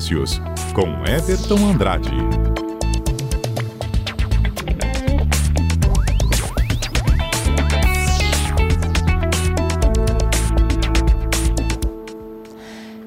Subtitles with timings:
[0.00, 0.40] Negócios,
[0.72, 2.10] com Everton Andrade.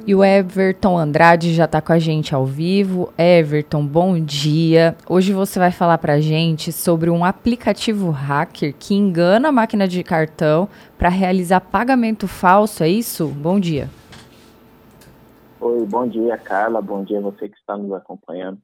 [0.06, 3.12] E o Everton Andrade já está com a gente ao vivo.
[3.18, 4.96] Everton, bom dia.
[5.10, 9.88] Hoje você vai falar para a gente sobre um aplicativo hacker que engana a máquina
[9.88, 10.70] de cartão
[11.00, 13.26] para realizar pagamento falso, é isso?
[13.28, 13.90] Bom dia.
[15.66, 16.82] Oi, bom dia, Carla.
[16.82, 18.60] Bom dia você que está nos acompanhando.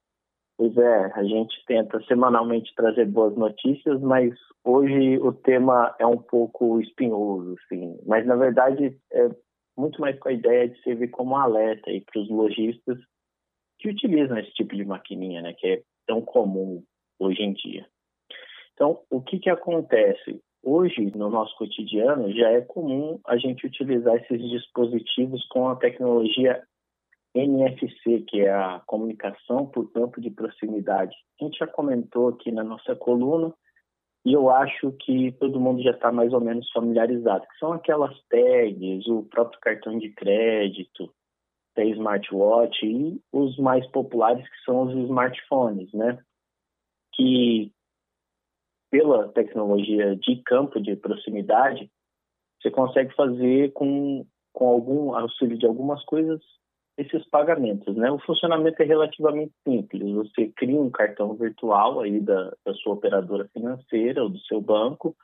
[0.57, 4.33] Pois é, a gente tenta semanalmente trazer boas notícias, mas
[4.65, 7.97] hoje o tema é um pouco espinhoso, sim.
[8.05, 9.29] Mas na verdade é
[9.77, 12.97] muito mais com a ideia de servir como alerta para os lojistas
[13.79, 16.83] que utilizam esse tipo de maquininha, né, que é tão comum
[17.17, 17.87] hoje em dia.
[18.73, 20.41] Então, o que que acontece?
[20.61, 26.61] Hoje, no nosso cotidiano, já é comum a gente utilizar esses dispositivos com a tecnologia
[27.33, 31.15] NFC, que é a comunicação por campo de proximidade.
[31.39, 33.53] A gente já comentou aqui na nossa coluna,
[34.25, 38.15] e eu acho que todo mundo já está mais ou menos familiarizado, que são aquelas
[38.27, 41.13] tags, o próprio cartão de crédito,
[41.71, 46.21] até smartwatch e os mais populares que são os smartphones, né?
[47.13, 47.71] Que
[48.91, 51.89] pela tecnologia de campo de proximidade,
[52.59, 56.41] você consegue fazer com, com algum auxílio de algumas coisas
[56.99, 58.11] esses pagamentos, né?
[58.11, 60.13] O funcionamento é relativamente simples.
[60.15, 65.15] Você cria um cartão virtual aí da, da sua operadora financeira ou do seu banco,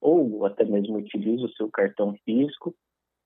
[0.00, 2.74] ou até mesmo utiliza o seu cartão físico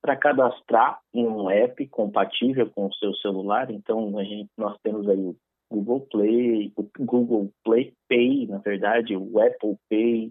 [0.02, 3.70] para cadastrar em um app compatível com o seu celular.
[3.70, 5.34] Então, a gente, nós temos aí o
[5.72, 10.30] Google Play, o Google Play Pay, na verdade, o Apple Pay,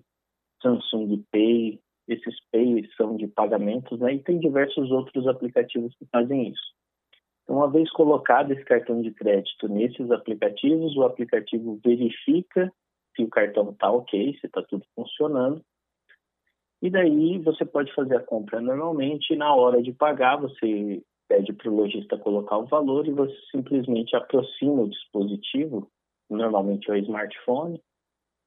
[0.61, 4.14] Samsung Pay, esses Pay são de pagamentos, né?
[4.14, 6.77] E tem diversos outros aplicativos que fazem isso.
[7.48, 12.70] Então, uma vez colocado esse cartão de crédito nesses aplicativos, o aplicativo verifica
[13.16, 15.64] se o cartão está ok, se está tudo funcionando.
[16.82, 21.54] E daí você pode fazer a compra normalmente e na hora de pagar você pede
[21.54, 25.89] para o lojista colocar o valor e você simplesmente aproxima o dispositivo,
[26.30, 27.82] normalmente é o smartphone,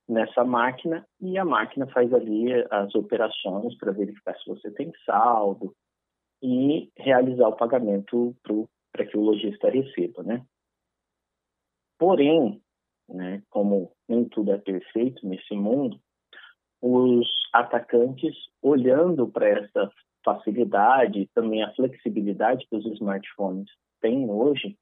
[0.06, 5.74] nessa máquina e a máquina faz ali as operações para verificar se você tem saldo
[6.42, 10.44] e realizar o pagamento para o para que o lojista receba, né?
[11.98, 12.62] Porém,
[13.08, 16.00] né, como nem tudo é perfeito nesse mundo,
[16.80, 19.90] os atacantes, olhando para essa
[20.24, 24.78] facilidade e também a flexibilidade que os smartphones têm hoje,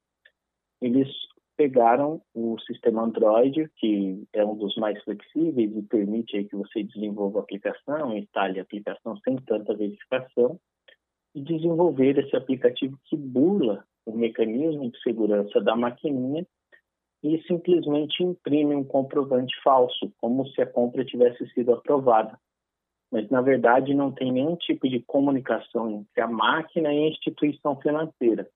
[0.81, 1.09] eles
[1.57, 6.83] pegaram o sistema Android, que é um dos mais flexíveis e permite aí que você
[6.83, 10.57] desenvolva a aplicação, instale a aplicação sem tanta verificação,
[11.35, 16.45] e desenvolver esse aplicativo que burla o mecanismo de segurança da maquininha
[17.23, 22.39] e simplesmente imprime um comprovante falso, como se a compra tivesse sido aprovada.
[23.11, 27.75] Mas, na verdade, não tem nenhum tipo de comunicação entre a máquina e a instituição
[27.81, 28.47] financeira.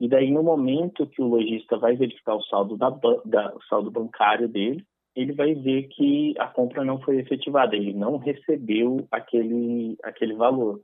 [0.00, 2.90] E daí, no momento que o lojista vai verificar o saldo, da,
[3.24, 4.84] da, o saldo bancário dele,
[5.14, 10.80] ele vai ver que a compra não foi efetivada, ele não recebeu aquele, aquele valor.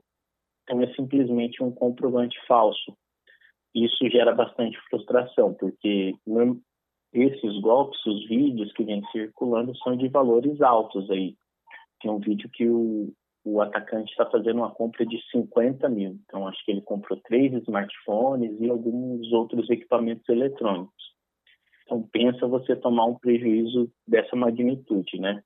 [0.63, 2.95] Então, é simplesmente um comprovante falso
[3.75, 6.15] isso gera bastante frustração, porque
[7.13, 11.35] esses golpes, os vídeos que vêm circulando são de valores altos aí.
[12.01, 13.11] Tem um vídeo que o,
[13.43, 16.17] o atacante está fazendo uma compra de 50 mil.
[16.25, 21.15] Então, acho que ele comprou três smartphones e alguns outros equipamentos eletrônicos.
[21.83, 25.43] Então, pensa você tomar um prejuízo dessa magnitude, né?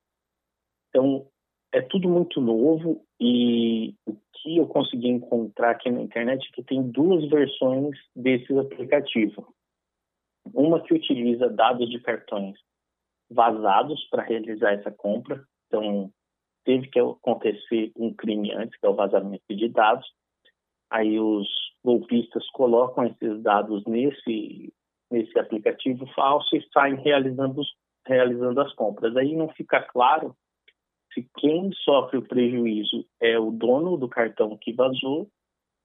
[0.89, 1.27] Então,
[1.71, 6.63] é tudo muito novo e o que eu consegui encontrar aqui na internet é que
[6.63, 9.45] tem duas versões desses aplicativos.
[10.53, 12.57] Uma que utiliza dados de cartões
[13.29, 15.43] vazados para realizar essa compra.
[15.67, 16.11] Então,
[16.65, 20.07] teve que acontecer um crime antes, que é o vazamento de dados.
[20.89, 21.47] Aí os
[21.83, 24.73] golpistas colocam esses dados nesse,
[25.11, 27.61] nesse aplicativo falso e saem realizando,
[28.07, 29.15] realizando as compras.
[29.15, 30.35] Aí não fica claro
[31.13, 35.29] se quem sofre o prejuízo é o dono do cartão que vazou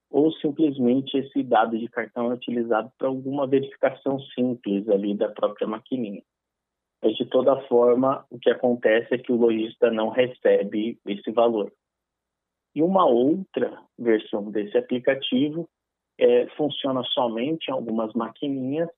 [0.09, 5.67] ou simplesmente esse dado de cartão é utilizado para alguma verificação simples ali da própria
[5.67, 6.21] maquininha.
[7.03, 11.71] Mas, de toda forma, o que acontece é que o lojista não recebe esse valor.
[12.73, 15.67] E uma outra versão desse aplicativo
[16.17, 18.89] é, funciona somente em algumas maquininhas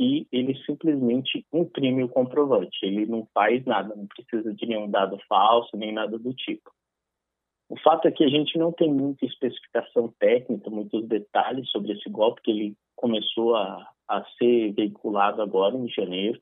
[0.00, 2.78] e ele simplesmente imprime o comprovante.
[2.82, 6.72] Ele não faz nada, não precisa de nenhum dado falso, nem nada do tipo.
[7.68, 12.08] O fato é que a gente não tem muita especificação técnica, muitos detalhes sobre esse
[12.08, 16.40] golpe, que ele começou a, a ser veiculado agora em janeiro.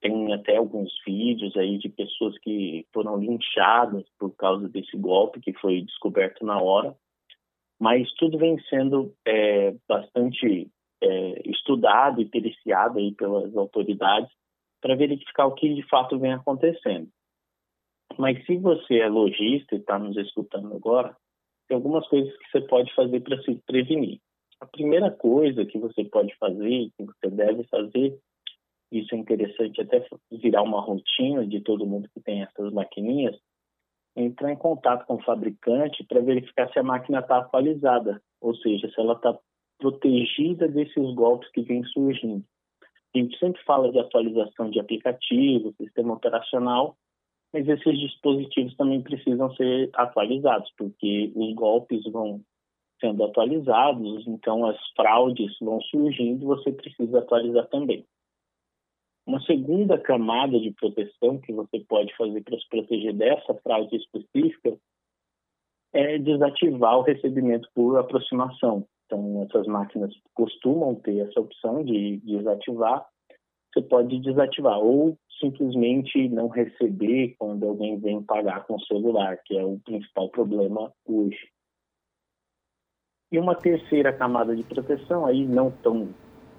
[0.00, 5.52] Tem até alguns vídeos aí de pessoas que foram linchadas por causa desse golpe que
[5.54, 6.94] foi descoberto na hora.
[7.80, 10.70] Mas tudo vem sendo é, bastante
[11.02, 14.30] é, estudado e periciado aí pelas autoridades
[14.80, 17.08] para verificar o que de fato vem acontecendo.
[18.18, 21.16] Mas se você é lojista e está nos escutando agora,
[21.68, 24.20] tem algumas coisas que você pode fazer para se prevenir.
[24.60, 28.18] A primeira coisa que você pode fazer, que você deve fazer,
[28.92, 33.36] isso é interessante até virar uma rotina de todo mundo que tem essas maquininhas,
[34.14, 38.54] é entrar em contato com o fabricante para verificar se a máquina está atualizada, ou
[38.56, 39.36] seja, se ela está
[39.82, 42.44] protegida desses golpes que vêm surgindo.
[43.14, 46.96] A gente sempre fala de atualização de aplicativo, sistema operacional,
[47.52, 52.40] mas esses dispositivos também precisam ser atualizados, porque os golpes vão
[53.00, 58.06] sendo atualizados, então as fraudes vão surgindo, você precisa atualizar também.
[59.26, 64.78] Uma segunda camada de proteção que você pode fazer para se proteger dessa fraude específica
[65.92, 68.86] é desativar o recebimento por aproximação.
[69.12, 73.06] Então, essas máquinas costumam ter essa opção de desativar.
[73.72, 79.56] Você pode desativar ou simplesmente não receber quando alguém vem pagar com o celular, que
[79.56, 81.50] é o principal problema hoje.
[83.30, 86.08] E uma terceira camada de proteção, aí não tão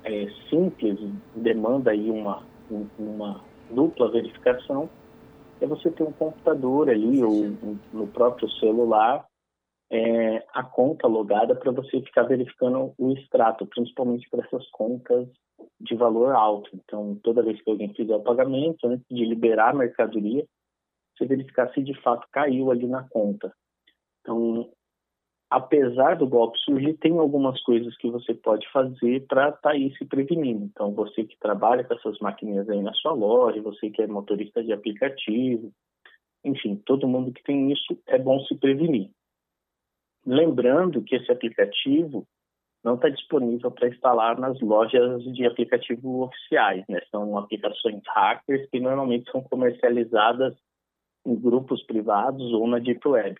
[0.03, 0.99] é, simples,
[1.35, 2.43] demanda aí uma,
[2.99, 4.89] uma dupla verificação,
[5.59, 7.51] é você ter um computador ali ou
[7.91, 9.25] no próprio celular
[9.91, 15.27] é, a conta logada para você ficar verificando o extrato, principalmente para essas contas
[15.79, 16.69] de valor alto.
[16.73, 20.45] Então, toda vez que alguém fizer o pagamento, antes de liberar a mercadoria,
[21.15, 23.53] você verificar se de fato caiu ali na conta.
[24.21, 24.71] Então,
[25.49, 29.95] apesar do golpe surgir, tem algumas coisas que você pode fazer para estar tá aí
[29.97, 30.65] se prevenindo.
[30.65, 34.63] Então, você que trabalha com essas maquininhas aí na sua loja, você que é motorista
[34.63, 35.71] de aplicativo,
[36.43, 39.11] enfim, todo mundo que tem isso, é bom se prevenir.
[40.25, 42.25] Lembrando que esse aplicativo
[42.83, 46.99] não está disponível para instalar nas lojas de aplicativo oficiais, né?
[47.09, 50.53] São aplicações hackers que normalmente são comercializadas
[51.25, 53.39] em grupos privados ou na Deep Web.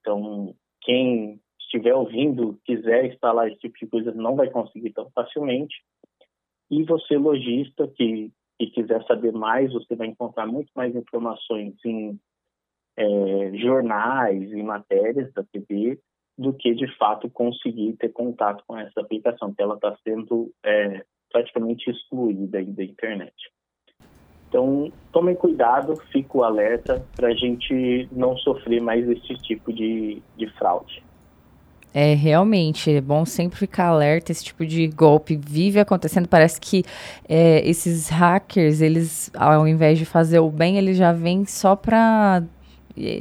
[0.00, 5.76] Então, quem estiver ouvindo, quiser instalar esse tipo de coisa, não vai conseguir tão facilmente.
[6.70, 12.18] E você, lojista, que, que quiser saber mais, você vai encontrar muito mais informações em
[12.96, 15.98] é, jornais e matérias da TV
[16.38, 21.02] do que de fato conseguir ter contato com essa aplicação, que ela está sendo é,
[21.32, 23.34] praticamente excluída da internet.
[24.48, 30.48] Então, tomem cuidado, fico alerta para a gente não sofrer mais esse tipo de, de
[30.52, 31.02] fraude.
[31.92, 36.84] É, realmente, é bom sempre ficar alerta, esse tipo de golpe vive acontecendo, parece que
[37.26, 42.42] é, esses hackers, eles, ao invés de fazer o bem, eles já vêm só para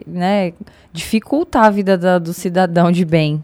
[0.08, 0.54] né,
[0.92, 3.44] dificultar a vida da, do cidadão de bem.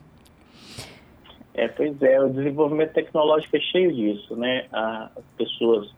[1.53, 4.65] É, pois é, o desenvolvimento tecnológico é cheio disso, né?
[4.71, 5.93] As pessoas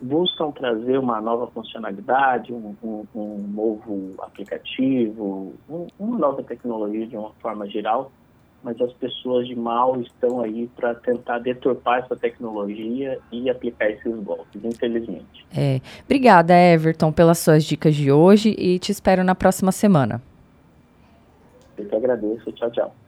[0.00, 7.16] buscam trazer uma nova funcionalidade, um, um, um novo aplicativo, um, uma nova tecnologia de
[7.16, 8.12] uma forma geral,
[8.64, 14.16] mas as pessoas de mal estão aí para tentar deturpar essa tecnologia e aplicar esses
[14.20, 15.46] golpes, infelizmente.
[15.54, 15.80] É.
[16.04, 20.20] Obrigada, Everton, pelas suas dicas de hoje e te espero na próxima semana.
[21.76, 22.50] Eu que agradeço.
[22.52, 23.03] Tchau, tchau.